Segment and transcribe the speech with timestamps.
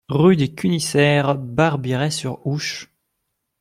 [0.09, 2.89] Rue des Cunisseres, Barbirey-sur-Ouche